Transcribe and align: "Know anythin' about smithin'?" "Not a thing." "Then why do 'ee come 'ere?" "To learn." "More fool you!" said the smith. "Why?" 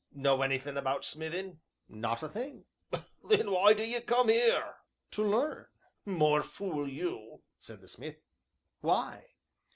"Know 0.15 0.41
anythin' 0.41 0.77
about 0.77 1.05
smithin'?" 1.05 1.59
"Not 1.87 2.23
a 2.23 2.27
thing." 2.27 2.65
"Then 3.23 3.51
why 3.51 3.73
do 3.73 3.83
'ee 3.83 4.01
come 4.01 4.31
'ere?" 4.31 4.77
"To 5.11 5.23
learn." 5.23 5.67
"More 6.05 6.41
fool 6.41 6.87
you!" 6.89 7.43
said 7.59 7.81
the 7.81 7.87
smith. 7.87 8.17
"Why?" 8.79 9.25